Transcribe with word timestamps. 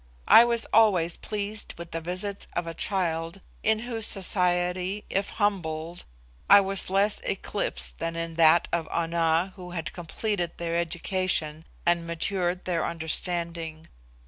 I 0.27 0.45
was 0.45 0.65
always 0.73 1.15
pleased 1.15 1.75
with 1.77 1.91
the 1.91 2.01
visits 2.01 2.47
of 2.53 2.65
a 2.65 2.73
child, 2.73 3.39
in 3.61 3.77
whose 3.81 4.07
society, 4.07 5.05
if 5.11 5.29
humbled, 5.29 6.05
I 6.49 6.59
was 6.59 6.89
less 6.89 7.19
eclipsed 7.19 7.99
than 7.99 8.15
in 8.15 8.33
that 8.33 8.67
of 8.73 8.87
Ana 8.87 9.53
who 9.57 9.69
had 9.77 9.93
completed 9.93 10.53
their 10.57 10.75
education 10.75 11.65
and 11.85 12.07
matured 12.07 12.65
their 12.65 12.83
understanding. 12.83 13.85